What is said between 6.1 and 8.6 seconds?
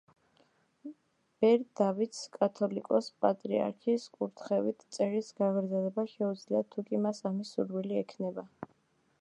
შეუძლია, თუკი მას ამის სურვილი ექნება.